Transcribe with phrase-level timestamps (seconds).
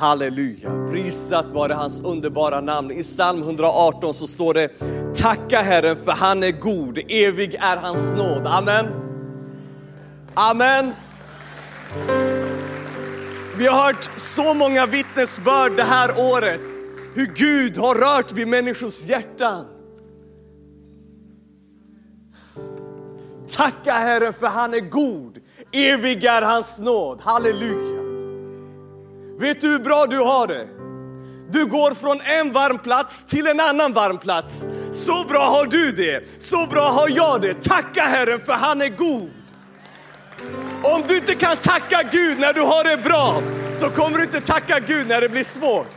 [0.00, 2.90] Halleluja, prisat vare hans underbara namn.
[2.90, 4.68] I psalm 118 så står det,
[5.14, 8.46] tacka Herren för han är god, evig är hans nåd.
[8.46, 8.86] Amen.
[10.34, 10.92] Amen.
[13.58, 16.60] Vi har hört så många vittnesbörd det här året,
[17.14, 19.66] hur Gud har rört vid människors hjärtan.
[23.56, 25.38] Tacka Herren för han är god,
[25.72, 27.20] evig är hans nåd.
[27.20, 27.99] Halleluja.
[29.40, 30.66] Vet du hur bra du har det?
[31.50, 34.66] Du går från en varm plats till en annan varm plats.
[34.92, 37.54] Så bra har du det, så bra har jag det.
[37.54, 39.30] Tacka Herren för han är god.
[40.82, 44.40] Om du inte kan tacka Gud när du har det bra, så kommer du inte
[44.40, 45.90] tacka Gud när det blir svårt.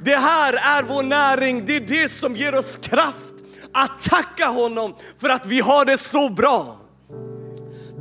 [0.00, 3.34] Det här är vår näring, det är det som ger oss kraft
[3.72, 6.81] att tacka honom för att vi har det så bra.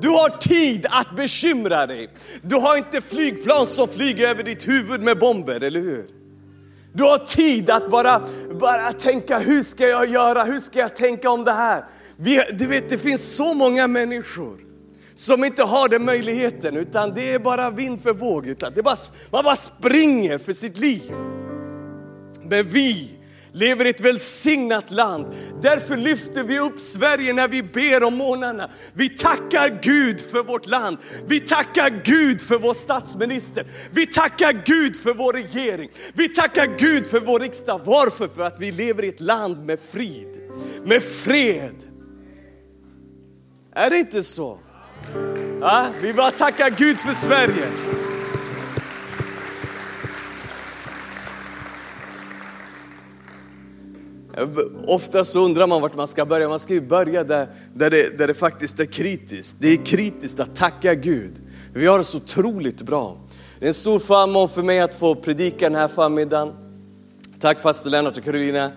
[0.01, 2.09] Du har tid att bekymra dig.
[2.41, 6.07] Du har inte flygplan som flyger över ditt huvud med bomber, eller hur?
[6.93, 8.21] Du har tid att bara,
[8.59, 10.43] bara tänka, hur ska jag göra?
[10.43, 11.85] Hur ska jag tänka om det här?
[12.17, 14.57] Vi, du vet, det finns så många människor
[15.13, 18.47] som inte har den möjligheten, utan det är bara vind för våg.
[18.47, 18.95] Utan det bara,
[19.31, 21.11] man bara springer för sitt liv.
[22.43, 23.09] Men vi
[23.53, 25.25] lever i ett välsignat land.
[25.61, 28.69] Därför lyfter vi upp Sverige när vi ber om morgnarna.
[28.93, 30.97] Vi tackar Gud för vårt land.
[31.25, 33.65] Vi tackar Gud för vår statsminister.
[33.91, 35.89] Vi tackar Gud för vår regering.
[36.13, 37.81] Vi tackar Gud för vår riksdag.
[37.85, 38.27] Varför?
[38.27, 40.41] För att vi lever i ett land med frid,
[40.85, 41.75] med fred.
[43.75, 44.59] Är det inte så?
[45.61, 47.67] Ja, vi bara tackar Gud för Sverige.
[54.87, 56.49] Oftast undrar man vart man ska börja.
[56.49, 59.57] Man ska ju börja där, där, det, där det faktiskt är kritiskt.
[59.59, 61.33] Det är kritiskt att tacka Gud.
[61.73, 63.17] Vi har det så otroligt bra.
[63.59, 66.53] Det är en stor förmån för mig att få predika den här förmiddagen.
[67.39, 68.71] Tack pastor Lennart och Karolina.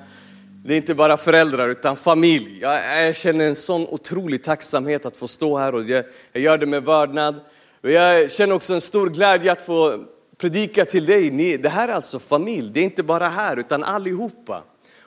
[0.65, 2.59] Det är inte bara föräldrar utan familj.
[2.61, 6.59] Jag, jag känner en sån otrolig tacksamhet att få stå här och jag, jag gör
[6.59, 7.41] det med vördnad.
[7.83, 10.05] Och jag känner också en stor glädje att få
[10.39, 11.31] predika till dig.
[11.31, 14.63] Ni, det här är alltså familj, det är inte bara här utan allihopa.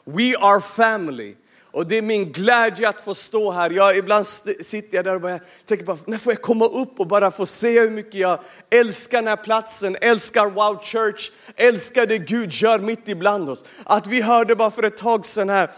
[0.07, 1.35] We are family.
[1.71, 3.69] Och det är min glädje att få stå här.
[3.69, 7.07] Jag, ibland sitter jag där och bara tänker bara, när får jag komma upp och
[7.07, 12.17] bara få se hur mycket jag älskar den här platsen, älskar Wow Church, älskar det
[12.17, 13.65] Gud gör mitt ibland oss.
[13.83, 15.71] Att vi hörde bara för ett tag sedan här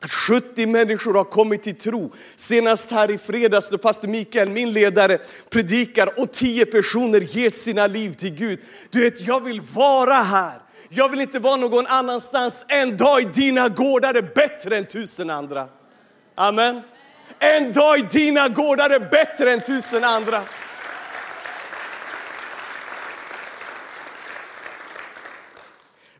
[0.00, 2.12] att 70 människor har kommit till tro.
[2.36, 5.18] Senast här i fredags då pastor Mikael, min ledare,
[5.50, 8.60] predikar och 10 personer ger sina liv till Gud.
[8.90, 10.61] Du vet, jag vill vara här.
[10.94, 12.64] Jag vill inte vara någon annanstans.
[12.68, 15.68] En dag i dina gårdar är bättre än tusen andra.
[16.34, 16.80] Amen.
[17.38, 20.42] En dag i dina gårdar är bättre än tusen andra.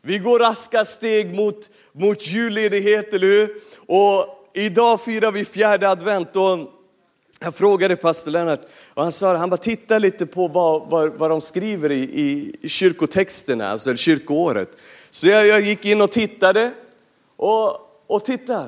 [0.01, 3.55] Vi går raska steg mot, mot julledighet, eller hur?
[3.87, 6.35] Och idag firar vi fjärde advent.
[6.35, 6.72] Och
[7.43, 8.61] jag frågade pastor Lennart
[8.93, 12.01] och han sa, han bara titta lite på vad, vad, vad de skriver i,
[12.61, 14.69] i kyrkotexterna, alltså kyrkoåret.
[15.09, 16.71] Så jag, jag gick in och tittade
[17.35, 17.77] och,
[18.07, 18.67] och titta,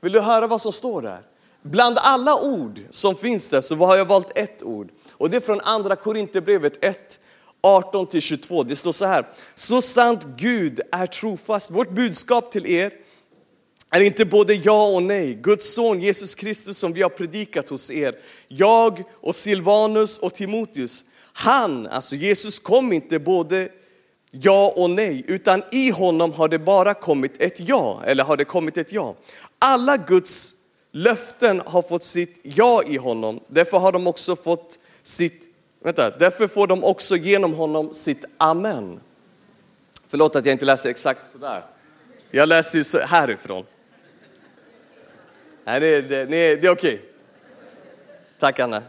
[0.00, 1.20] vill du höra vad som står där?
[1.62, 5.40] Bland alla ord som finns där så har jag valt ett ord och det är
[5.40, 7.20] från andra Korinthierbrevet 1,
[7.60, 8.62] 18 till 22.
[8.62, 12.92] Det står så här, så sant Gud är trofast, vårt budskap till er
[14.00, 15.34] är inte både ja och nej.
[15.34, 18.14] Guds son Jesus Kristus som vi har predikat hos er,
[18.48, 23.68] jag och Silvanus och Timoteus, han, alltså Jesus kom inte både
[24.30, 28.44] ja och nej, utan i honom har det bara kommit ett ja, eller har det
[28.44, 29.14] kommit ett ja.
[29.58, 30.52] Alla Guds
[30.92, 35.42] löften har fått sitt ja i honom, därför har de också fått sitt,
[35.84, 39.00] vänta, därför får de också genom honom sitt amen.
[40.08, 41.64] Förlåt att jag inte läser exakt sådär.
[42.30, 43.64] Jag läser härifrån.
[45.66, 47.02] Nej, det, det, det, det är okej.
[48.38, 48.82] Tack Anna.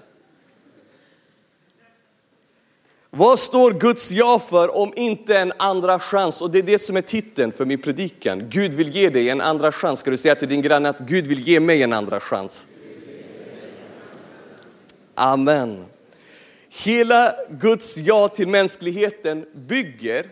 [3.09, 6.41] Vad står Guds ja för om inte en andra chans?
[6.41, 8.49] Och det är det som är titeln för min predikan.
[8.49, 9.99] Gud vill ge dig en andra chans.
[9.99, 12.67] Ska du säga till din granne att Gud vill ge mig en andra chans?
[15.15, 15.85] Amen.
[16.69, 20.25] Hela Guds ja till mänskligheten bygger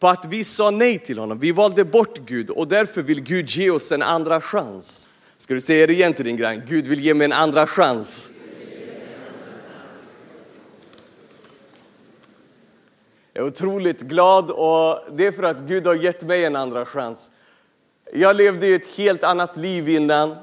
[0.00, 1.38] på att vi sa nej till honom.
[1.38, 5.10] Vi valde bort Gud och därför vill Gud ge oss en andra chans.
[5.44, 6.62] Ska du säga det igen till din grann?
[6.66, 8.30] Gud vill ge mig en andra chans.
[13.32, 16.86] Jag är otroligt glad och det är för att Gud har gett mig en andra
[16.86, 17.30] chans.
[18.12, 20.36] Jag levde ett helt annat liv innan.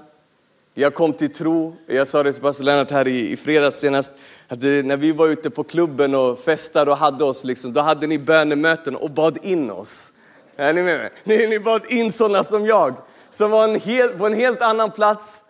[0.73, 1.75] jag kom till tro.
[1.87, 4.13] Jag sa det till pastor Lennart här i, i fredags senast,
[4.47, 7.81] att det, när vi var ute på klubben och festade och hade oss, liksom, då
[7.81, 10.11] hade ni bönemöten och bad in oss.
[10.55, 11.09] Är ni med mig?
[11.23, 12.95] Ni, ni bad in sådana som jag,
[13.31, 15.43] som var en hel, på en helt annan plats.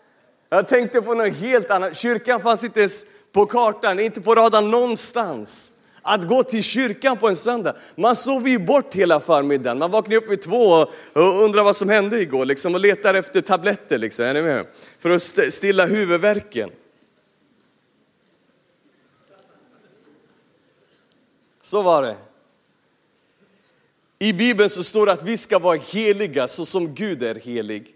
[0.49, 1.97] Jag tänkte på något helt annat.
[1.97, 5.73] Kyrkan fanns inte ens på kartan, inte på radarn någonstans.
[6.01, 7.75] Att gå till kyrkan på en söndag.
[7.95, 9.79] Man sov ju bort hela förmiddagen.
[9.79, 13.41] Man vaknade upp vid två och undrar vad som hände igår liksom, och letar efter
[13.41, 13.97] tabletter.
[13.97, 14.65] Liksom, är ni med?
[14.99, 15.21] För att
[15.53, 16.69] stilla huvudvärken.
[21.61, 22.17] Så var det.
[24.21, 27.95] I Bibeln så står det att vi ska vara heliga så som Gud är helig.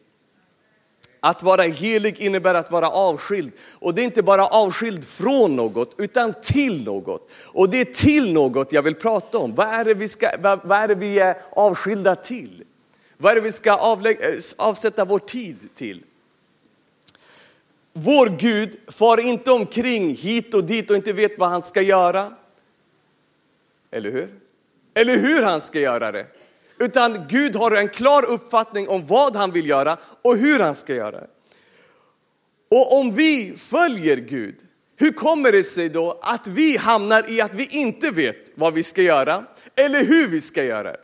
[1.20, 3.52] Att vara helig innebär att vara avskild.
[3.74, 7.32] Och det är inte bara avskild från något, utan till något.
[7.44, 9.56] Och det är till något jag vill prata om.
[9.56, 12.64] Vad är det vi, ska, vad, vad är, det vi är avskilda till?
[13.18, 16.04] Vad är det vi ska avlägga, eh, avsätta vår tid till?
[17.94, 22.34] Vår Gud far inte omkring hit och dit och inte vet vad han ska göra.
[23.92, 24.45] Eller hur?
[24.96, 26.28] Eller hur han ska göra det.
[26.80, 30.96] Utan Gud har en klar uppfattning om vad han vill göra och hur han ska
[30.96, 31.28] göra det.
[32.72, 34.56] Och om vi följer Gud,
[34.98, 38.84] hur kommer det sig då att vi hamnar i att vi inte vet vad vi
[38.84, 39.44] ska göra
[39.76, 41.00] eller hur vi ska göra det?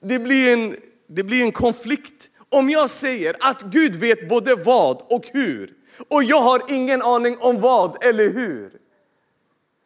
[0.00, 0.76] Det blir en,
[1.08, 2.30] det blir en konflikt.
[2.48, 5.70] Om jag säger att Gud vet både vad och hur
[6.08, 8.72] och jag har ingen aning om vad eller hur.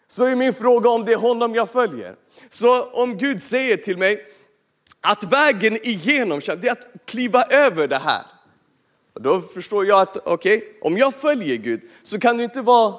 [0.06, 2.17] Så är min fråga om det är honom jag följer.
[2.49, 4.26] Så om Gud säger till mig,
[5.00, 8.23] att vägen igenom det är att kliva över det här.
[9.14, 12.94] Då förstår jag att okej, okay, om jag följer Gud så kan det inte vara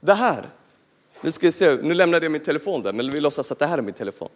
[0.00, 0.48] det här.
[1.20, 3.66] Nu ska jag se, nu lämnade jag min telefon där, men vi låtsas att det
[3.66, 4.28] här är min telefon.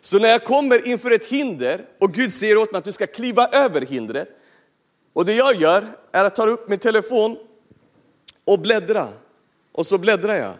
[0.00, 3.06] Så när jag kommer inför ett hinder och Gud säger åt mig att du ska
[3.06, 4.28] kliva över hindret.
[5.12, 7.36] Och det jag gör är att ta upp min telefon
[8.44, 9.08] och bläddra.
[9.72, 10.54] Och så bläddrar jag.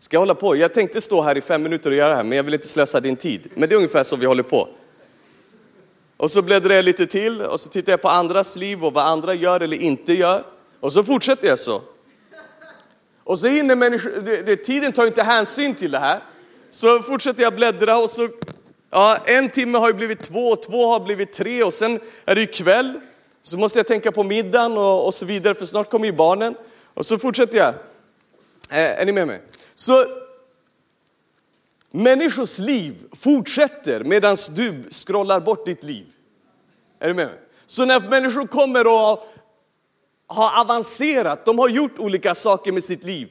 [0.00, 0.56] Ska jag hålla på?
[0.56, 2.68] Jag tänkte stå här i fem minuter och göra det här, men jag vill inte
[2.68, 3.50] slösa din tid.
[3.54, 4.68] Men det är ungefär så vi håller på.
[6.16, 9.06] Och så bläddrar jag lite till och så tittar jag på andras liv och vad
[9.06, 10.44] andra gör eller inte gör.
[10.80, 11.82] Och så fortsätter jag så.
[13.24, 16.20] Och så hinner människor, det, det, tiden tar inte hänsyn till det här.
[16.70, 18.28] Så fortsätter jag bläddra och så,
[18.90, 22.40] ja en timme har ju blivit två, två har blivit tre och sen är det
[22.40, 23.00] ju kväll.
[23.42, 26.54] Så måste jag tänka på middagen och, och så vidare för snart kommer ju barnen.
[26.94, 27.74] Och så fortsätter jag.
[28.68, 29.40] Är, är ni med mig?
[29.80, 30.04] Så
[31.90, 36.06] Människors liv fortsätter medan du scrollar bort ditt liv.
[36.98, 37.38] Är du med mig?
[37.66, 39.28] Så när människor kommer och
[40.26, 43.28] har avancerat, de har gjort olika saker med sitt liv,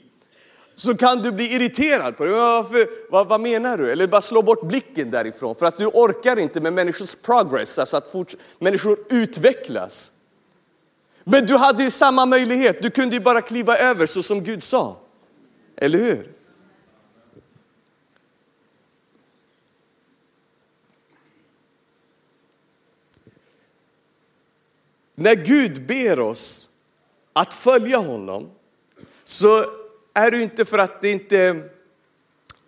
[0.76, 2.32] så kan du bli irriterad på det.
[2.32, 3.92] Varför, vad, vad, menar du?
[3.92, 7.98] Eller bara slå bort blicken därifrån, för att du orkar inte med människors progress, alltså
[7.98, 10.12] att fort, människor utvecklas.
[11.24, 14.64] Men du hade ju samma möjlighet, du kunde ju bara kliva över så som Gud
[14.64, 14.98] sa.
[15.76, 16.39] Eller hur?
[25.20, 26.70] När Gud ber oss
[27.34, 28.50] att följa honom
[29.24, 29.66] så
[30.14, 31.64] är det inte för att det inte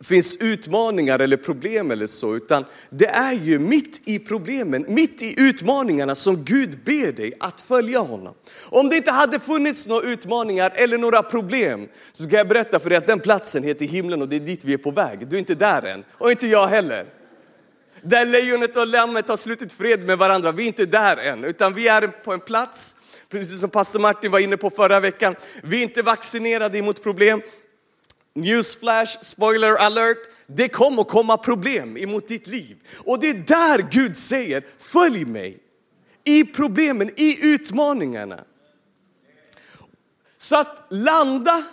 [0.04, 5.36] finns utmaningar eller problem eller så, utan det är ju mitt i problemen, mitt i
[5.38, 8.34] utmaningarna som Gud ber dig att följa honom.
[8.70, 12.90] Om det inte hade funnits några utmaningar eller några problem så kan jag berätta för
[12.90, 15.28] dig att den platsen heter himlen och det är dit vi är på väg.
[15.28, 17.21] Du är inte där än och inte jag heller.
[18.04, 20.52] Där lejonet och lammet har slutit fred med varandra.
[20.52, 22.96] Vi är inte där än, utan vi är på en plats,
[23.30, 25.36] precis som pastor Martin var inne på förra veckan.
[25.64, 27.42] Vi är inte vaccinerade emot problem.
[28.36, 30.18] Newsflash, spoiler alert.
[30.48, 32.78] Det kommer komma problem emot ditt liv.
[32.98, 35.58] Och det är där Gud säger, följ mig.
[36.24, 38.44] I problemen, i utmaningarna.
[40.38, 41.64] Så att landa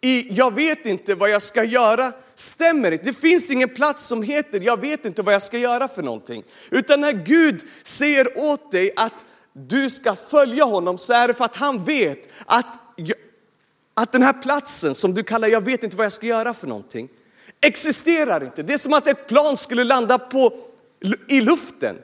[0.00, 3.04] i, jag vet inte vad jag ska göra, stämmer inte.
[3.04, 6.44] Det finns ingen plats som heter, jag vet inte vad jag ska göra för någonting.
[6.70, 11.44] Utan när Gud säger åt dig att du ska följa honom så är det för
[11.44, 12.78] att han vet att,
[13.94, 16.66] att den här platsen som du kallar, jag vet inte vad jag ska göra för
[16.66, 17.08] någonting,
[17.60, 18.62] existerar inte.
[18.62, 20.52] Det är som att ett plan skulle landa på,
[21.28, 21.96] i luften.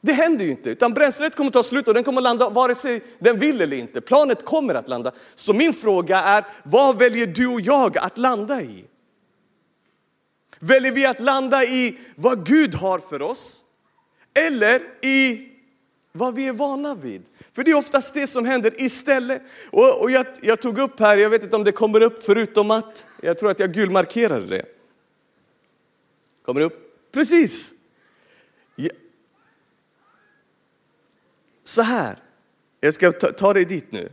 [0.00, 3.02] Det händer ju inte, utan bränslet kommer ta slut och den kommer landa vare sig
[3.18, 4.00] den vill eller inte.
[4.00, 5.12] Planet kommer att landa.
[5.34, 8.84] Så min fråga är, vad väljer du och jag att landa i?
[10.64, 13.64] Väljer vi att landa i vad Gud har för oss?
[14.34, 15.48] Eller i
[16.12, 17.22] vad vi är vana vid?
[17.52, 19.42] För det är oftast det som händer istället.
[19.70, 22.70] Och, och jag, jag, tog upp här, jag vet inte om det kommer upp förutom
[22.70, 24.64] att, jag tror att jag gulmarkerade det.
[26.44, 27.12] Kommer det upp?
[27.12, 27.74] Precis.
[28.76, 28.90] Ja.
[31.64, 32.16] Så här,
[32.80, 34.12] Jag ska ta, ta dig dit nu.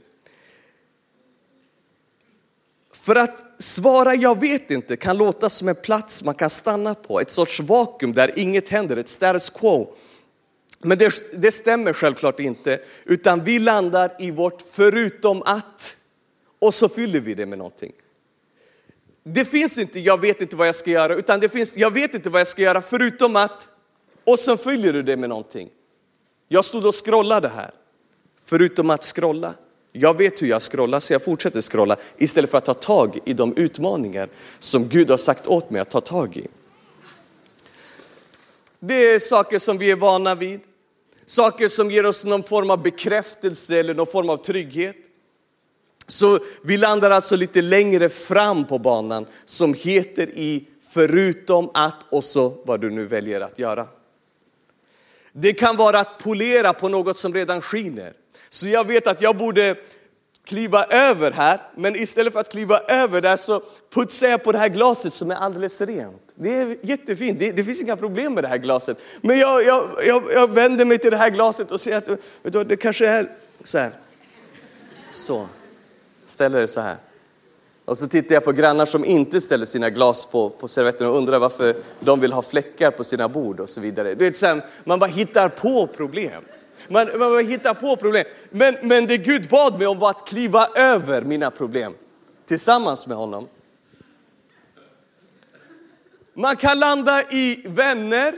[3.10, 7.20] För att svara jag vet inte kan låta som en plats man kan stanna på,
[7.20, 9.96] ett sorts vakuum där inget händer, ett status quo.
[10.80, 15.96] Men det, det stämmer självklart inte, utan vi landar i vårt förutom att
[16.60, 17.92] och så fyller vi det med någonting.
[19.24, 22.14] Det finns inte, jag vet inte vad jag ska göra, utan det finns, jag vet
[22.14, 23.68] inte vad jag ska göra förutom att
[24.24, 25.70] och så fyller du det med någonting.
[26.48, 27.72] Jag stod och scrollade här,
[28.40, 29.54] förutom att scrolla.
[29.92, 33.34] Jag vet hur jag scrollar så jag fortsätter scrolla istället för att ta tag i
[33.34, 34.30] de utmaningar
[34.60, 36.48] som Gud har sagt åt mig att ta tag i.
[38.80, 40.60] Det är saker som vi är vana vid,
[41.26, 44.96] saker som ger oss någon form av bekräftelse eller någon form av trygghet.
[46.08, 52.24] Så vi landar alltså lite längre fram på banan som heter i förutom att och
[52.24, 53.88] så vad du nu väljer att göra.
[55.32, 58.14] Det kan vara att polera på något som redan skiner.
[58.50, 59.76] Så jag vet att jag borde
[60.46, 63.64] kliva över här, men istället för att kliva över där så
[63.94, 66.22] putsar jag på det här glaset som är alldeles rent.
[66.36, 68.98] Det är jättefint, det, det finns inga problem med det här glaset.
[69.22, 72.54] Men jag, jag, jag, jag vänder mig till det här glaset och säger att vet
[72.54, 73.30] du, det kanske är
[73.64, 73.92] så här.
[75.10, 75.48] Så,
[76.26, 76.98] ställer det så här.
[77.86, 81.18] Och så tittar jag på grannar som inte ställer sina glas på, på servetterna och
[81.18, 84.16] undrar varför de vill ha fläckar på sina bord och så vidare.
[84.16, 86.44] Du vet, så här, man bara hittar på problem.
[86.90, 88.26] Man, man hittar på problem.
[88.50, 91.94] Men, men det Gud bad mig om var att kliva över mina problem
[92.46, 93.48] tillsammans med honom.
[96.34, 98.34] Man kan landa i vänner,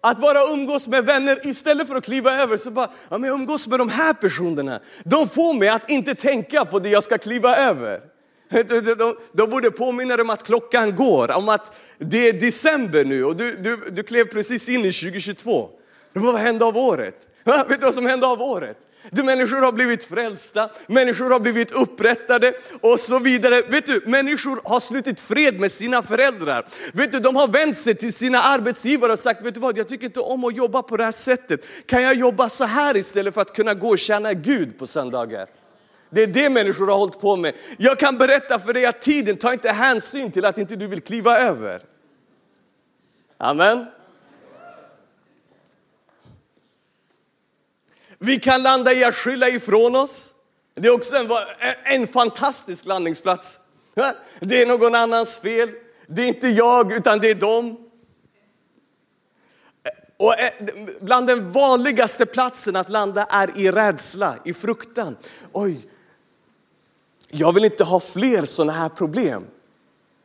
[0.00, 3.40] att bara umgås med vänner istället för att kliva över så bara, ja men jag
[3.40, 4.80] umgås med de här personerna.
[5.04, 8.00] De får mig att inte tänka på det jag ska kliva över.
[8.48, 13.04] De, de, de borde påminna dig om att klockan går, om att det är december
[13.04, 15.70] nu och du, du, du klev precis in i 2022.
[16.12, 17.28] Vad hände av året?
[17.44, 18.76] Vet du vad som hände av året?
[19.10, 23.62] Du, människor har blivit frälsta, människor har blivit upprättade och så vidare.
[23.62, 26.66] Vet du, människor har slutit fred med sina föräldrar.
[26.92, 29.88] Vet du, de har vänt sig till sina arbetsgivare och sagt, vet du vad, jag
[29.88, 31.66] tycker inte om att jobba på det här sättet.
[31.86, 35.46] Kan jag jobba så här istället för att kunna gå och tjäna Gud på söndagar?
[36.10, 37.54] Det är det människor har hållit på med.
[37.78, 41.00] Jag kan berätta för dig att tiden tar inte hänsyn till att inte du vill
[41.00, 41.80] kliva över.
[43.38, 43.86] Amen.
[48.24, 50.34] Vi kan landa i att skylla ifrån oss.
[50.74, 51.30] Det är också en,
[51.84, 53.60] en fantastisk landningsplats.
[54.40, 55.70] Det är någon annans fel.
[56.06, 57.76] Det är inte jag, utan det är dem.
[60.16, 60.52] Och eh,
[61.00, 65.16] bland den vanligaste platsen att landa är i rädsla, i fruktan.
[65.52, 65.88] Oj,
[67.28, 69.46] jag vill inte ha fler sådana här problem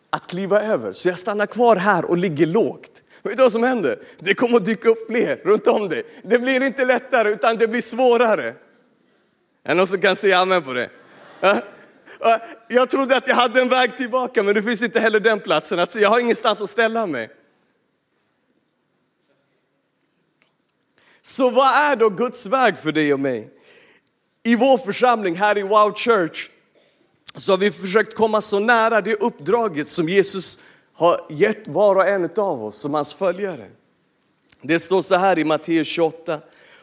[0.10, 2.99] att kliva över, så jag stannar kvar här och ligger lågt.
[3.24, 4.00] Vet du vad som händer?
[4.20, 6.04] Det kommer att dyka upp fler runt om dig.
[6.24, 8.48] Det blir inte lättare utan det blir svårare.
[8.48, 8.56] Är
[9.64, 10.90] det någon som kan säga amen på det?
[12.68, 15.80] Jag trodde att jag hade en väg tillbaka men det finns inte heller den platsen.
[15.80, 17.30] Alltså, jag har ingenstans att ställa mig.
[21.22, 23.50] Så vad är då Guds väg för dig och mig?
[24.44, 26.50] I vår församling här i Wow Church
[27.36, 30.60] så har vi försökt komma så nära det uppdraget som Jesus
[31.00, 33.66] har gett var och en av oss som hans följare.
[34.62, 36.40] Det står så här i Matteus 28.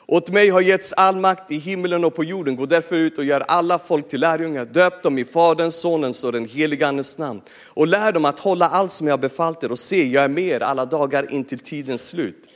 [0.07, 2.57] Åt mig har getts all makt i himlen och på jorden.
[2.57, 4.65] Gå därför ut och gör alla folk till lärjungar.
[4.65, 7.41] Döp dem i Faderns, Sonens och den helige Andes namn.
[7.67, 9.73] Och lär dem att hålla allt som jag har befallt er.
[9.73, 12.49] Och se, jag är med er alla dagar in till tidens slut.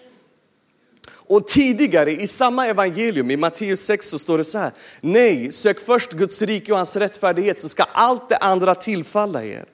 [1.11, 4.73] Och tidigare i samma evangelium, i Matteus 6, så står det så här.
[5.01, 9.65] Nej, sök först Guds rike och hans rättfärdighet så ska allt det andra tillfalla er.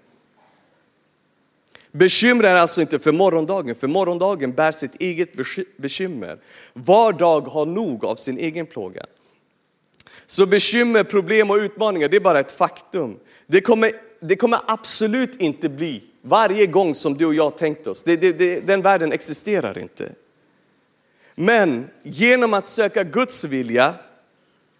[1.98, 5.30] Bekymra er alltså inte för morgondagen, för morgondagen bär sitt eget
[5.76, 6.38] bekymmer.
[6.72, 9.06] Var dag har nog av sin egen plåga.
[10.26, 13.18] Så bekymmer, problem och utmaningar, det är bara ett faktum.
[13.46, 18.04] Det kommer, det kommer absolut inte bli varje gång som du och jag tänkt oss.
[18.04, 20.12] Det, det, det, den världen existerar inte.
[21.34, 23.94] Men genom att söka Guds vilja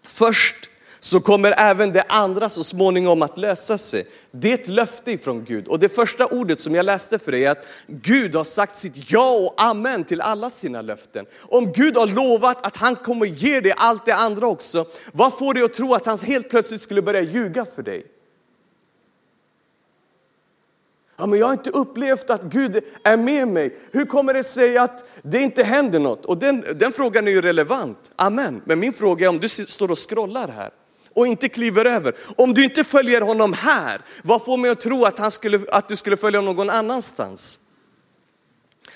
[0.03, 0.69] först
[0.99, 4.07] så kommer även det andra så småningom att lösa sig.
[4.31, 5.67] Det är ett löfte ifrån Gud.
[5.67, 9.11] Och det första ordet som jag läste för dig är att Gud har sagt sitt
[9.11, 11.25] ja och amen till alla sina löften.
[11.41, 15.53] Om Gud har lovat att han kommer ge dig allt det andra också, vad får
[15.53, 18.05] dig att tro att han helt plötsligt skulle börja ljuga för dig?
[21.19, 23.77] Ja, men jag har inte upplevt att Gud är med mig.
[23.91, 26.25] Hur kommer det sig att det inte händer något?
[26.25, 28.11] Och den, den frågan är ju relevant.
[28.15, 28.61] Amen.
[28.65, 30.69] Men min fråga är om du står och scrollar här
[31.17, 32.15] och inte kliver över.
[32.37, 35.87] Om du inte följer honom här, vad får mig att tro att, han skulle, att
[35.87, 37.59] du skulle följa honom någon annanstans?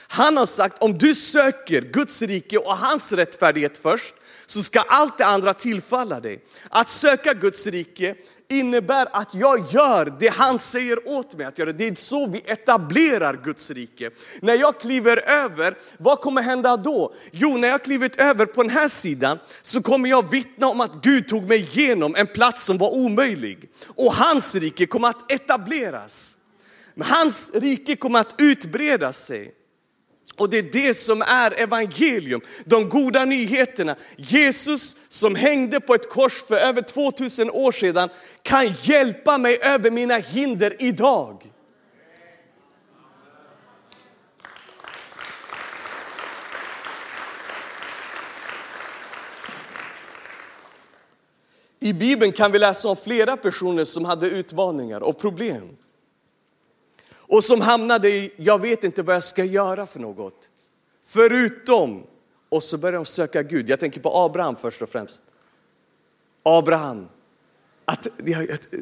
[0.07, 4.13] Han har sagt om du söker Guds rike och hans rättfärdighet först
[4.45, 6.43] så ska allt det andra tillfalla dig.
[6.69, 8.15] Att söka Guds rike
[8.51, 11.71] innebär att jag gör det han säger åt mig att göra.
[11.71, 14.09] Det är så vi etablerar Guds rike.
[14.41, 17.13] När jag kliver över, vad kommer hända då?
[17.31, 21.03] Jo, när jag klivit över på den här sidan så kommer jag vittna om att
[21.03, 23.69] Gud tog mig igenom en plats som var omöjlig.
[23.87, 26.37] Och hans rike kommer att etableras.
[26.99, 29.53] Hans rike kommer att utbreda sig.
[30.41, 33.95] Och det är det som är evangelium, de goda nyheterna.
[34.17, 38.09] Jesus som hängde på ett kors för över 2000 år sedan
[38.41, 41.51] kan hjälpa mig över mina hinder idag.
[51.79, 55.77] I Bibeln kan vi läsa om flera personer som hade utmaningar och problem.
[57.31, 60.49] Och som hamnade i, jag vet inte vad jag ska göra för något.
[61.03, 62.03] Förutom,
[62.49, 63.69] och så börjar de söka Gud.
[63.69, 65.23] Jag tänker på Abraham först och främst.
[66.43, 67.07] Abraham.
[67.85, 68.07] Att,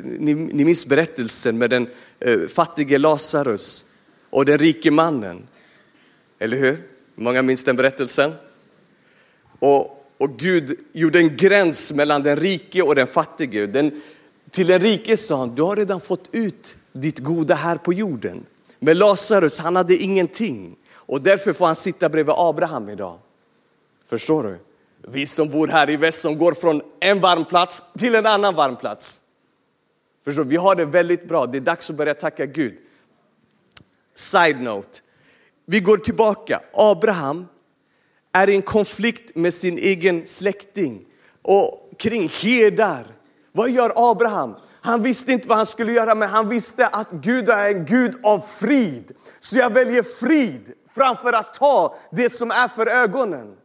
[0.01, 1.87] ni, ni minns berättelsen med den
[2.19, 3.85] eh, fattige Lazarus
[4.29, 5.47] och den rike mannen.
[6.39, 6.83] Eller hur?
[7.15, 8.33] Många minns den berättelsen?
[9.59, 13.67] Och, och Gud gjorde en gräns mellan den rike och den fattige.
[13.67, 14.01] Den,
[14.51, 18.45] till den rike sa han, du har redan fått ut ditt goda här på jorden.
[18.79, 23.19] Men Lazarus, han hade ingenting och därför får han sitta bredvid Abraham idag.
[24.07, 24.59] Förstår du?
[25.11, 28.55] Vi som bor här i väst som går från en varm plats till en annan
[28.55, 29.21] varm plats.
[30.25, 30.49] Förstår du?
[30.49, 31.45] Vi har det väldigt bra.
[31.45, 32.77] Det är dags att börja tacka Gud.
[34.15, 34.99] Side note.
[35.65, 36.61] Vi går tillbaka.
[36.73, 37.47] Abraham
[38.31, 41.05] är i en konflikt med sin egen släkting
[41.41, 43.07] och kring herdar.
[43.51, 44.55] Vad gör Abraham?
[44.81, 48.19] Han visste inte vad han skulle göra, men han visste att Gud är en Gud
[48.23, 49.11] av frid.
[49.39, 53.55] Så jag väljer frid framför att ta det som är för ögonen.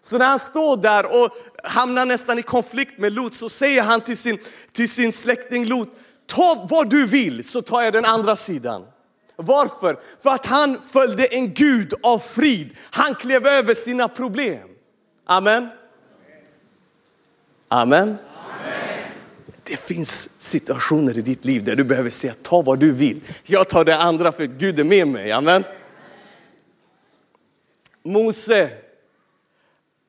[0.00, 1.30] Så när han står där och
[1.64, 4.38] hamnar nästan i konflikt med Lot så säger han till sin,
[4.72, 5.88] till sin släkting Lot,
[6.26, 8.86] ta vad du vill så tar jag den andra sidan.
[9.36, 9.98] Varför?
[10.22, 12.76] För att han följde en Gud av frid.
[12.90, 14.68] Han klev över sina problem.
[15.26, 15.68] Amen.
[17.68, 18.16] Amen.
[19.70, 23.20] Det finns situationer i ditt liv där du behöver säga ta vad du vill.
[23.44, 25.32] Jag tar det andra för Gud är med mig.
[25.32, 25.64] Amen.
[28.04, 28.70] Mose,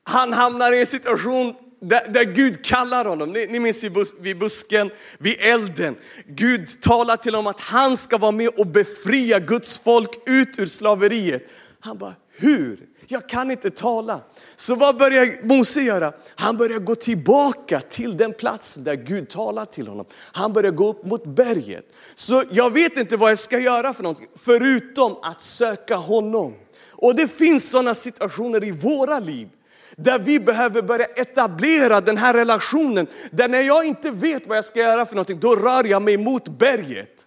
[0.04, 3.32] han hamnar i en situation där, där Gud kallar honom.
[3.32, 5.96] Ni, ni minns bus, vid busken, vid elden.
[6.26, 10.66] Gud talar till honom att han ska vara med och befria Guds folk ut ur
[10.66, 11.42] slaveriet.
[11.80, 12.86] Han bara, hur?
[13.06, 14.20] Jag kan inte tala.
[14.56, 16.12] Så vad börjar Mose göra?
[16.34, 20.06] Han börjar gå tillbaka till den platsen där Gud talar till honom.
[20.32, 21.84] Han börjar gå upp mot berget.
[22.14, 26.54] Så jag vet inte vad jag ska göra för någonting, förutom att söka honom.
[26.90, 29.48] Och det finns sådana situationer i våra liv
[29.96, 33.06] där vi behöver börja etablera den här relationen.
[33.30, 36.16] Där när jag inte vet vad jag ska göra för någonting, då rör jag mig
[36.16, 37.26] mot berget.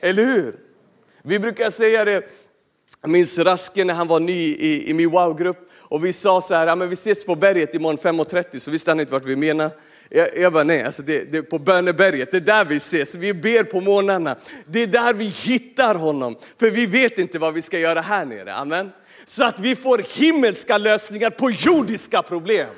[0.00, 0.56] Eller hur?
[1.22, 2.22] Vi brukar säga det,
[3.00, 6.54] jag minns Raske när han var ny i, i min wow-grupp och vi sa så
[6.54, 9.36] här, ja, men vi ses på berget imorgon 5.30 så visste han inte vart vi
[9.36, 9.70] menar.
[10.08, 13.14] Jag, jag bara nej, alltså det, det är på böneberget, det är där vi ses,
[13.14, 14.36] vi ber på morgnarna.
[14.66, 18.24] Det är där vi hittar honom, för vi vet inte vad vi ska göra här
[18.24, 18.54] nere.
[18.54, 18.90] Amen.
[19.24, 22.68] Så att vi får himmelska lösningar på jordiska problem.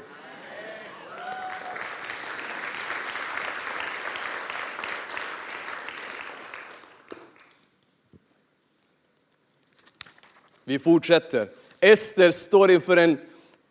[10.64, 11.63] Vi fortsätter.
[11.84, 13.18] Ester står inför en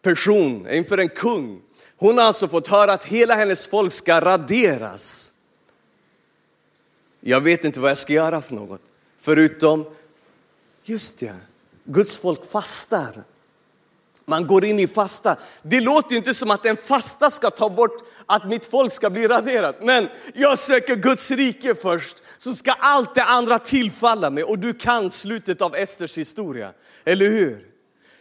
[0.01, 1.61] person, inför en kung.
[1.97, 5.33] Hon har alltså fått höra att hela hennes folk ska raderas.
[7.19, 8.81] Jag vet inte vad jag ska göra för något.
[9.19, 9.85] Förutom,
[10.83, 11.35] just det,
[11.83, 13.23] Guds folk fastar.
[14.25, 15.37] Man går in i fasta.
[15.61, 19.09] Det låter ju inte som att en fasta ska ta bort att mitt folk ska
[19.09, 19.75] bli raderat.
[19.81, 24.43] Men jag söker Guds rike först, så ska allt det andra tillfalla mig.
[24.43, 26.73] Och du kan slutet av Esters historia,
[27.05, 27.72] eller hur?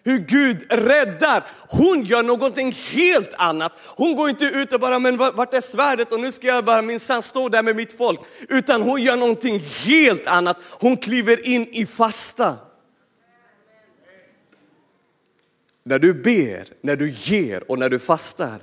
[0.04, 1.44] Hur Gud räddar.
[1.68, 3.72] Hon gör någonting helt annat.
[3.96, 6.82] Hon går inte ut och bara, men vart är svärdet och nu ska jag bara
[6.82, 8.20] minsann stå där med mitt folk.
[8.48, 10.56] Utan hon gör någonting helt annat.
[10.80, 12.56] Hon kliver in i fasta.
[15.84, 18.60] När du ber, när du ger och när du fastar.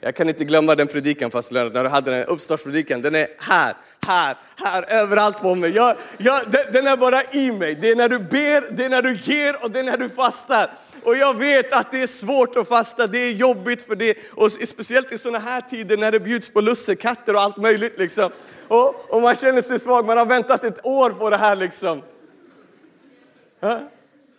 [0.00, 3.02] Jag kan inte glömma den predikan fast Lennart, när du hade den uppstartspredikan.
[3.02, 3.74] Den är här,
[4.06, 5.70] här, här, överallt på mig.
[5.70, 6.40] Jag, jag,
[6.72, 7.74] den är bara i mig.
[7.74, 10.08] Det är när du ber, det är när du ger och det är när du
[10.08, 10.70] fastar.
[11.02, 14.16] Och jag vet att det är svårt att fasta, det är jobbigt för det.
[14.32, 17.98] Och speciellt i sådana här tider när det bjuds på lussekatter och allt möjligt.
[17.98, 18.32] Liksom.
[18.68, 22.02] Och, och man känner sig svag, man har väntat ett år på det här liksom.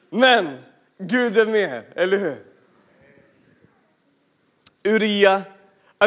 [0.10, 0.58] Men
[0.98, 2.38] Gud är med, eller hur?
[4.84, 5.42] Uria,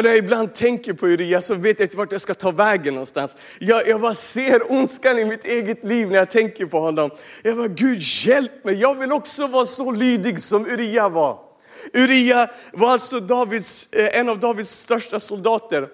[0.01, 2.93] när jag ibland tänker på Uria så vet jag inte vart jag ska ta vägen
[2.93, 3.37] någonstans.
[3.59, 7.11] Jag, jag bara ser ondskan i mitt eget liv när jag tänker på honom.
[7.43, 11.39] Jag bara, Gud hjälp mig, jag vill också vara så lydig som Uria var.
[11.93, 15.87] Uria var alltså Davids, eh, en av Davids största soldater.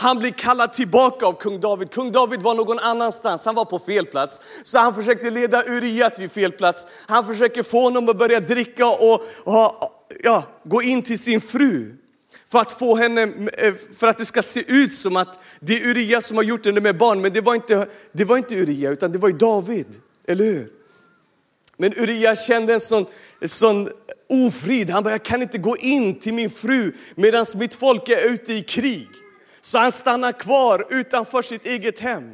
[0.00, 1.90] Han blir kallad tillbaka av kung David.
[1.90, 4.40] Kung David var någon annanstans, han var på fel plats.
[4.62, 6.86] Så han försökte leda Uria till fel plats.
[7.06, 9.72] Han försöker få honom att börja dricka och, och
[10.22, 11.94] ja, gå in till sin fru.
[12.50, 15.90] För att få henne, eh, för att det ska se ut som att det är
[15.90, 17.20] Uria som har gjort henne med barn.
[17.20, 19.86] Men det var inte, det var inte Uria, utan det var ju David.
[20.26, 20.72] Eller hur?
[21.76, 23.06] Men Uria kände en sån,
[23.40, 23.88] en sån
[24.28, 24.90] ofrid.
[24.90, 28.52] Han bara, jag kan inte gå in till min fru medan mitt folk är ute
[28.52, 29.08] i krig.
[29.60, 32.32] Så han stannar kvar utanför sitt eget hem.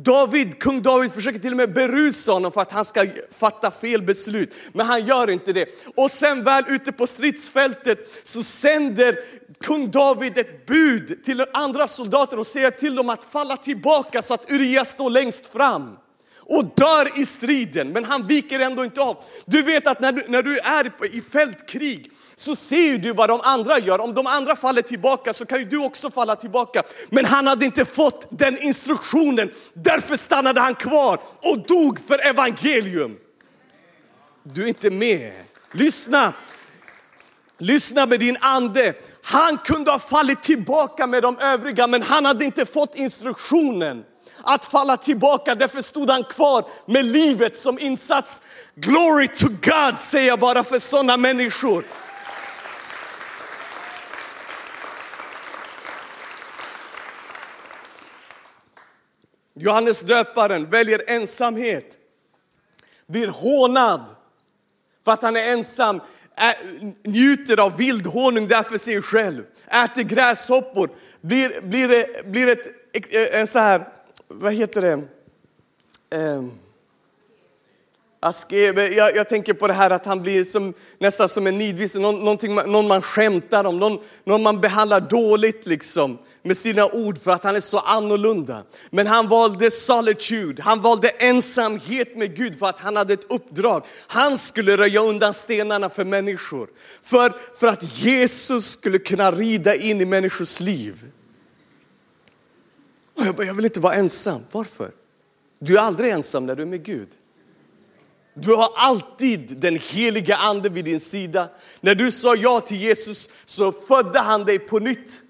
[0.00, 4.02] David, kung David försöker till och med berusa honom för att han ska fatta fel
[4.02, 4.54] beslut.
[4.72, 5.68] Men han gör inte det.
[5.96, 9.18] Och sen väl ute på stridsfältet så sänder
[9.60, 14.34] kung David ett bud till andra soldater och säger till dem att falla tillbaka så
[14.34, 15.96] att Urias står längst fram
[16.48, 19.16] och dör i striden, men han viker ändå inte av.
[19.44, 23.40] Du vet att när du, när du är i fältkrig så ser du vad de
[23.42, 24.00] andra gör.
[24.00, 26.82] Om de andra faller tillbaka så kan ju du också falla tillbaka.
[27.08, 33.16] Men han hade inte fått den instruktionen, därför stannade han kvar och dog för evangelium.
[34.42, 35.32] Du är inte med.
[35.72, 36.32] Lyssna,
[37.58, 38.94] lyssna med din ande.
[39.22, 44.04] Han kunde ha fallit tillbaka med de övriga, men han hade inte fått instruktionen
[44.42, 45.54] att falla tillbaka.
[45.54, 48.40] Därför stod han kvar med livet som insats.
[48.74, 51.84] Glory to God säger jag bara för sådana människor.
[59.58, 61.98] Johannes döparen väljer ensamhet,
[63.06, 64.00] blir hånad
[65.04, 66.00] för att han är ensam,
[67.04, 70.90] njuter av vild honung för sig själv, äter gräshoppor,
[71.20, 72.66] blir, blir, blir ett,
[73.12, 73.88] eh, en så här
[74.28, 75.02] vad heter det?
[76.16, 76.52] um
[78.20, 81.98] Askebe, jag, jag, tänker på det här att han blir som, nästan som en nidvisse,
[81.98, 82.38] någon,
[82.72, 87.44] någon man skämtar om, någon, någon man behandlar dåligt liksom med sina ord för att
[87.44, 88.62] han är så annorlunda.
[88.90, 93.84] Men han valde solitude, han valde ensamhet med Gud för att han hade ett uppdrag.
[94.06, 96.68] Han skulle röja undan stenarna för människor.
[97.02, 101.04] För, för att Jesus skulle kunna rida in i människors liv.
[103.16, 104.40] Och jag bara, jag vill inte vara ensam.
[104.52, 104.90] Varför?
[105.58, 107.08] Du är aldrig ensam när du är med Gud.
[108.38, 111.48] Du har alltid den heliga ande vid din sida.
[111.80, 115.22] När du sa ja till Jesus så födde han dig på nytt.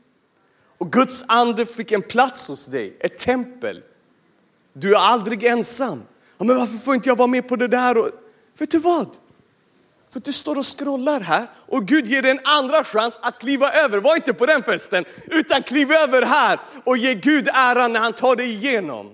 [0.78, 3.82] Och Guds ande fick en plats hos dig, ett tempel.
[4.72, 6.02] Du är aldrig ensam.
[6.38, 7.98] men varför får inte jag vara med på det där?
[7.98, 8.10] Och,
[8.58, 9.16] vet du vad?
[10.12, 13.72] För du står och scrollar här och Gud ger dig en andra chans att kliva
[13.72, 13.98] över.
[13.98, 18.12] Var inte på den festen, utan kliv över här och ge Gud äran när han
[18.12, 19.12] tar dig igenom.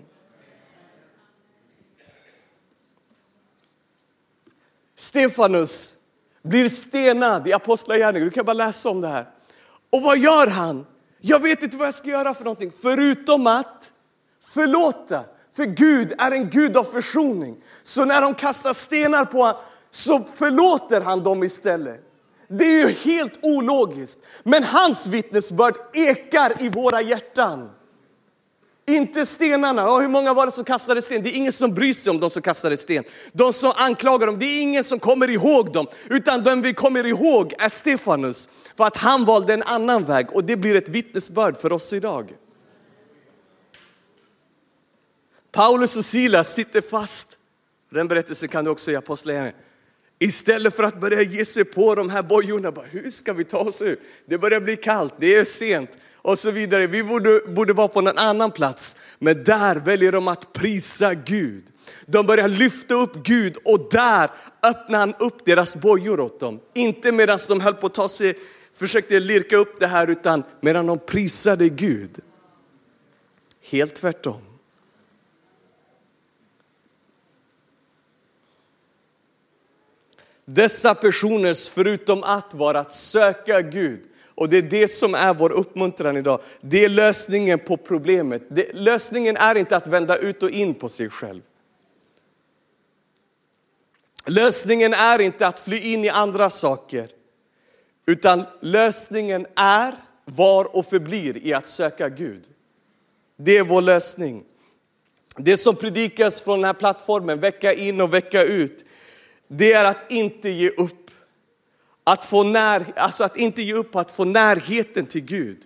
[5.03, 5.95] Stefanus
[6.43, 8.25] blir stenad i Apostlagärningarna.
[8.25, 9.27] Du kan bara läsa om det här.
[9.93, 10.87] Och vad gör han?
[11.21, 13.93] Jag vet inte vad jag ska göra för någonting, förutom att
[14.55, 15.25] förlåta.
[15.57, 17.57] För Gud är en Gud av försoning.
[17.83, 19.61] Så när de kastar stenar på honom
[19.91, 22.01] så förlåter han dem istället.
[22.49, 24.19] Det är ju helt ologiskt.
[24.43, 27.71] Men hans vittnesbörd ekar i våra hjärtan.
[28.87, 29.83] Inte stenarna.
[29.83, 31.23] Ja, hur många var det som kastade sten?
[31.23, 33.05] Det är ingen som bryr sig om de som kastade sten.
[33.33, 35.87] De som anklagar dem, det är ingen som kommer ihåg dem.
[36.11, 38.49] Utan den vi kommer ihåg är Stefanus.
[38.77, 42.33] För att han valde en annan väg och det blir ett vittnesbörd för oss idag.
[45.53, 47.39] Paulus och Silas sitter fast.
[47.91, 49.59] Den berättelsen kan du också i Apostlagärningarna.
[50.19, 53.59] Istället för att börja ge sig på de här bojorna, bara, hur ska vi ta
[53.59, 54.01] oss ut?
[54.27, 56.87] Det börjar bli kallt, det är sent och så vidare.
[56.87, 58.97] Vi borde, borde vara på någon annan plats.
[59.19, 61.65] Men där väljer de att prisa Gud.
[62.07, 64.31] De börjar lyfta upp Gud och där
[64.63, 66.61] öppnar han upp deras bojor åt dem.
[66.75, 68.35] Inte medan de höll på att ta sig,
[68.75, 72.21] försökte lirka upp det här utan medan de prisade Gud.
[73.71, 74.43] Helt tvärtom.
[80.45, 84.01] Dessa personers, förutom att vara att söka Gud,
[84.35, 86.41] och det är det som är vår uppmuntran idag.
[86.61, 88.43] Det är lösningen på problemet.
[88.49, 91.43] Det, lösningen är inte att vända ut och in på sig själv.
[94.27, 97.09] Lösningen är inte att fly in i andra saker.
[98.07, 102.45] Utan lösningen är, var och förblir i att söka Gud.
[103.37, 104.45] Det är vår lösning.
[105.37, 108.85] Det som predikas från den här plattformen vecka in och vecka ut,
[109.49, 111.02] det är att inte ge upp
[112.05, 115.59] att, få när, alltså att inte ge upp, att få närheten till Gud.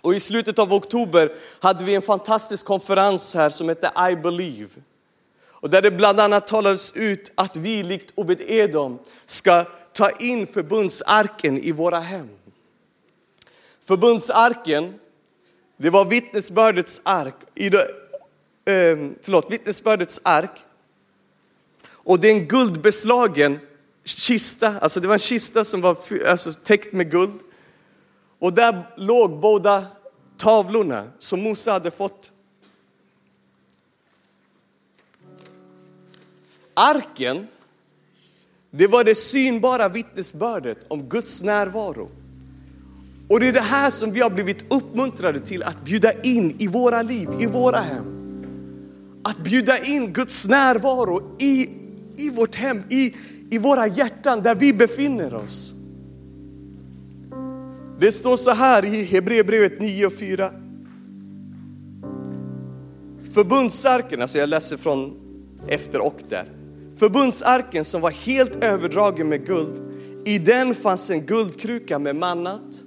[0.00, 4.70] Och i slutet av oktober hade vi en fantastisk konferens här som hette I believe.
[5.42, 10.46] Och där det bland annat talades ut att vi likt Obed Edom ska ta in
[10.46, 12.28] förbundsarken i våra hem.
[13.80, 14.94] Förbundsarken,
[15.76, 17.82] det var vittnesbördets ark, i det,
[18.64, 20.64] eh, förlåt, vittnesbördets ark.
[21.88, 23.58] Och det är en guldbeslagen
[24.18, 25.96] kista, alltså det var en kista som var
[26.26, 27.40] alltså, täckt med guld.
[28.38, 29.86] Och där låg båda
[30.36, 32.32] tavlorna som Mose hade fått.
[36.74, 37.46] Arken,
[38.70, 42.10] det var det synbara vittnesbördet om Guds närvaro.
[43.28, 46.66] Och det är det här som vi har blivit uppmuntrade till att bjuda in i
[46.66, 48.04] våra liv, i våra hem.
[49.24, 51.68] Att bjuda in Guds närvaro i,
[52.16, 53.14] i vårt hem, i,
[53.50, 55.72] i våra hjärtan där vi befinner oss.
[57.98, 60.50] Det står så här i Hebreerbrevet 9 och 4.
[63.34, 65.14] Förbundsarken, alltså jag läser från
[65.68, 66.44] efter och där.
[66.96, 69.82] Förbundsarken som var helt överdragen med guld,
[70.24, 72.82] i den fanns en guldkruka med mannat.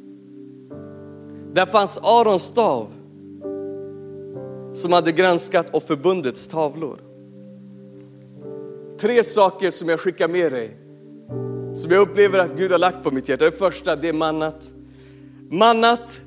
[1.54, 2.88] Där fanns Arons stav
[4.74, 7.13] som hade granskat och förbundets tavlor.
[9.04, 10.78] Tre saker som jag skickar med dig,
[11.76, 13.46] som jag upplever att Gud har lagt på mitt hjärta.
[13.46, 14.74] Det första, det är mannat.
[15.52, 16.22] Mannat,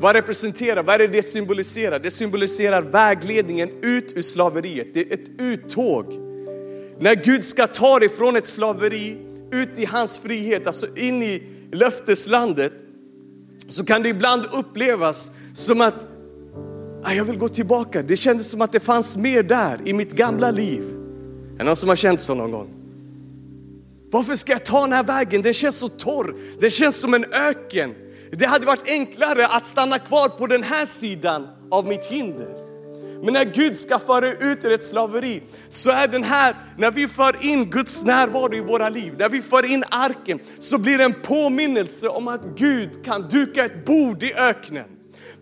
[0.00, 1.98] vad representerar, vad är det det symboliserar?
[1.98, 4.94] Det symboliserar vägledningen ut ur slaveriet.
[4.94, 6.06] Det är ett uttåg.
[6.98, 9.18] När Gud ska ta dig från ett slaveri
[9.50, 12.72] ut i hans frihet, alltså in i löfteslandet,
[13.68, 16.06] så kan det ibland upplevas som att
[17.04, 18.02] ah, jag vill gå tillbaka.
[18.02, 21.01] Det kändes som att det fanns mer där i mitt gamla liv.
[21.54, 22.74] Är det någon som har känt så någon gång?
[24.12, 25.42] Varför ska jag ta den här vägen?
[25.42, 26.34] Den känns så torr.
[26.60, 27.94] den känns som en öken.
[28.32, 32.62] Det hade varit enklare att stanna kvar på den här sidan av mitt hinder.
[33.24, 37.08] Men när Gud ska föra ut ur ett slaveri så är den här, när vi
[37.08, 41.04] för in Guds närvaro i våra liv, när vi för in arken så blir det
[41.04, 44.84] en påminnelse om att Gud kan duka ett bord i öknen.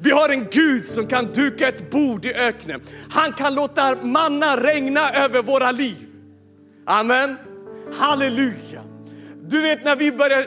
[0.03, 2.81] Vi har en Gud som kan duka ett bord i öknen.
[3.11, 6.07] Han kan låta manna regna över våra liv.
[6.87, 7.37] Amen.
[7.95, 8.85] Halleluja.
[9.43, 10.47] Du vet när vi börjar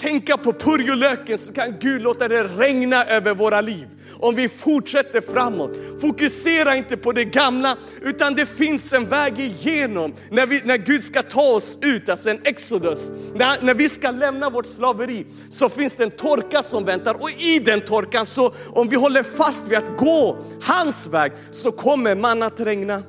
[0.00, 3.86] tänka på purjolöken så kan Gud låta det regna över våra liv.
[4.20, 5.70] Om vi fortsätter framåt.
[6.00, 11.04] Fokusera inte på det gamla utan det finns en väg igenom när, vi, när Gud
[11.04, 13.12] ska ta oss ut, alltså en exodus.
[13.34, 17.30] När, när vi ska lämna vårt slaveri så finns det en torka som väntar och
[17.30, 22.14] i den torkan så om vi håller fast vid att gå hans väg så kommer
[22.14, 23.02] man att regna.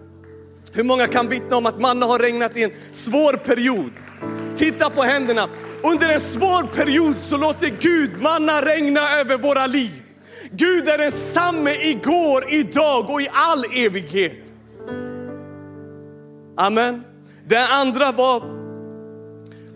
[0.71, 3.91] Hur många kan vittna om att manna har regnat i en svår period?
[4.57, 5.49] Titta på händerna.
[5.83, 10.03] Under en svår period så låter Gud manna regna över våra liv.
[10.51, 14.53] Gud är densamme igår, idag och i all evighet.
[16.57, 17.03] Amen.
[17.47, 18.43] Det andra var,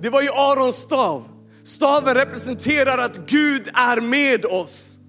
[0.02, 1.28] det var ju Arons stav.
[1.64, 5.00] Staven representerar att Gud är med oss.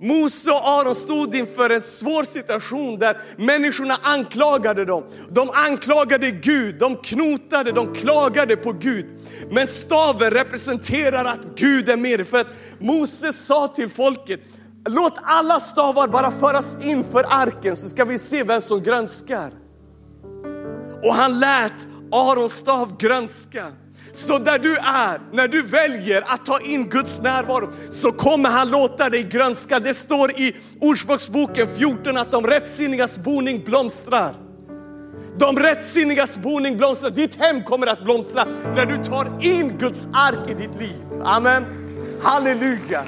[0.00, 5.04] Mose och Aron stod inför en svår situation där människorna anklagade dem.
[5.30, 9.06] De anklagade Gud, de knotade, de klagade på Gud.
[9.50, 12.26] Men staven representerar att Gud är med.
[12.26, 12.46] För att
[12.78, 14.40] Mose sa till folket,
[14.88, 19.52] låt alla stavar bara föras in för arken så ska vi se vem som grönskar.
[21.02, 23.66] Och han lät Arons stav grönska.
[24.12, 28.70] Så där du är, när du väljer att ta in Guds närvaro så kommer han
[28.70, 29.80] låta dig grönska.
[29.80, 34.34] Det står i Ordspråksboken 14 att de rättsinnigas boning blomstrar.
[35.38, 37.10] De rättsinnigas boning blomstrar.
[37.10, 38.44] Ditt hem kommer att blomstra
[38.76, 41.02] när du tar in Guds ark i ditt liv.
[41.24, 41.64] Amen.
[42.22, 43.04] Halleluja.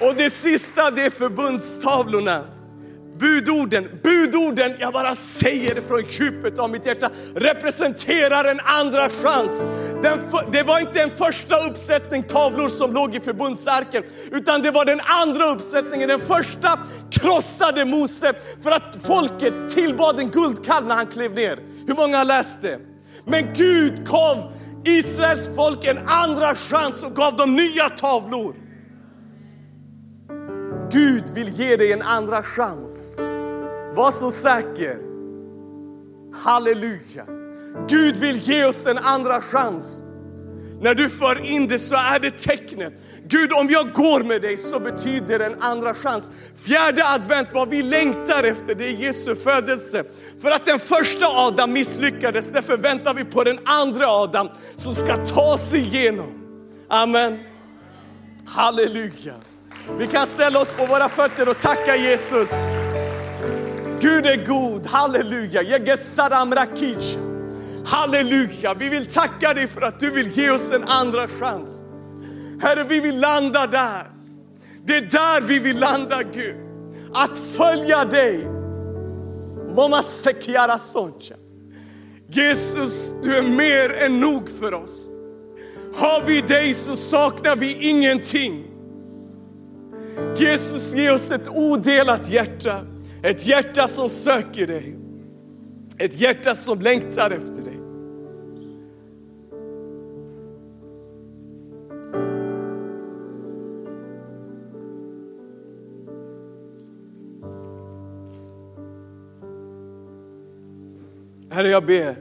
[0.00, 2.59] Och det sista det är förbundstavlorna.
[3.20, 9.64] Budorden, budorden, jag bara säger det från djupet av mitt hjärta, representerar en andra chans.
[10.02, 10.18] Den,
[10.52, 15.00] det var inte en första uppsättning tavlor som låg i förbundsarken, utan det var den
[15.04, 16.08] andra uppsättningen.
[16.08, 16.78] Den första
[17.10, 21.58] krossade Mose för att folket tillbad en guldkalv när han klev ner.
[21.86, 22.78] Hur många har läst det?
[23.24, 24.52] Men Gud gav
[24.84, 28.54] Israels folk en andra chans och gav dem nya tavlor.
[30.92, 33.16] Gud vill ge dig en andra chans.
[33.94, 34.98] Var så säker.
[36.34, 37.26] Halleluja.
[37.88, 40.04] Gud vill ge oss en andra chans.
[40.80, 42.92] När du för in det så är det tecknet.
[43.28, 46.32] Gud, om jag går med dig så betyder det en andra chans.
[46.56, 50.04] Fjärde advent, vad vi längtar efter, det är Jesu födelse.
[50.42, 55.26] För att den första Adam misslyckades, därför väntar vi på den andra Adam som ska
[55.26, 56.32] ta sig igenom.
[56.88, 57.38] Amen.
[58.44, 59.34] Halleluja.
[59.98, 62.50] Vi kan ställa oss på våra fötter och tacka Jesus.
[64.00, 65.62] Gud är god, halleluja.
[67.84, 71.84] Halleluja, vi vill tacka dig för att du vill ge oss en andra chans.
[72.60, 74.10] Herre, vi vill landa där.
[74.84, 76.56] Det är där vi vill landa Gud.
[77.14, 78.48] Att följa dig.
[82.28, 85.10] Jesus, du är mer än nog för oss.
[85.94, 88.64] Har vi dig så saknar vi ingenting.
[90.36, 92.86] Jesus, ge oss ett odelat hjärta.
[93.22, 94.96] Ett hjärta som söker dig.
[95.98, 97.80] Ett hjärta som längtar efter dig.
[111.52, 112.16] Herre, jag ber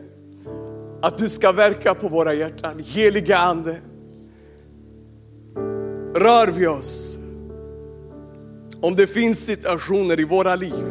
[1.01, 2.79] att du ska verka på våra hjärtan.
[2.85, 3.81] Heliga Ande,
[6.15, 7.18] rör vi oss.
[8.81, 10.85] Om det finns situationer i våra liv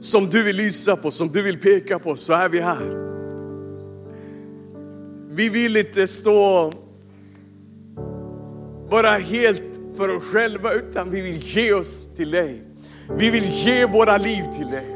[0.00, 3.06] som du vill lysa på, som du vill peka på, så är vi här.
[5.30, 6.72] Vi vill inte stå
[8.90, 12.62] bara helt för oss själva, utan vi vill ge oss till dig.
[13.18, 14.95] Vi vill ge våra liv till dig.